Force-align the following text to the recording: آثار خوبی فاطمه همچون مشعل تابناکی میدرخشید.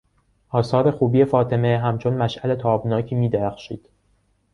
آثار 0.49 0.91
خوبی 0.91 1.25
فاطمه 1.25 1.77
همچون 1.77 2.13
مشعل 2.13 2.55
تابناکی 2.55 3.15
میدرخشید. 3.15 3.89